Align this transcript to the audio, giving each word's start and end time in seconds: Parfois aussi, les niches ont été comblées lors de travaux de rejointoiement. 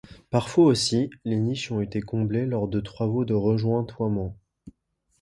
Parfois 0.31 0.65
aussi, 0.65 1.11
les 1.25 1.35
niches 1.35 1.71
ont 1.71 1.79
été 1.79 2.01
comblées 2.01 2.47
lors 2.47 2.67
de 2.67 2.79
travaux 2.79 3.23
de 3.23 3.35
rejointoiement. 3.35 4.35